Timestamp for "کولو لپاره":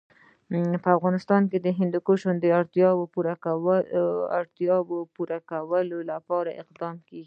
5.51-6.49